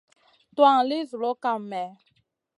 Tuwan 0.55 0.79
li 0.89 0.97
zuloʼ 1.09 1.37
kam 1.43 1.59
mèh? 1.71 1.89